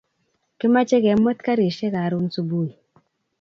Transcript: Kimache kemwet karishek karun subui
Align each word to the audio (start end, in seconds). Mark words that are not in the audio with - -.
Kimache 0.59 0.97
kemwet 1.05 1.39
karishek 1.45 1.91
karun 1.95 2.25
subui 2.35 2.71